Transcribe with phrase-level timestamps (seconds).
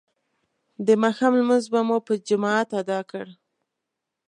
[0.85, 3.25] د ماښام لمونځ مو په جماعت ادا کړ.